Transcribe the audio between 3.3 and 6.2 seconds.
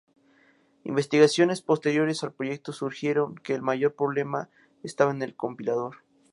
que el mayor problema estaba en el compilador.